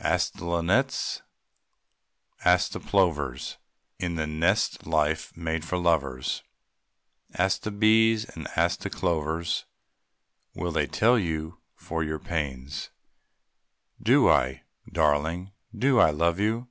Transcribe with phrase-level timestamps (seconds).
[0.00, 1.22] Ask the linnets
[2.44, 3.58] and the plovers,
[4.00, 6.42] In the nest life made for lovers,
[7.34, 9.66] Ask the bees and ask the clovers
[10.52, 12.90] Will they tell you for your pains?
[14.02, 16.66] Do I, Darling, do I love you?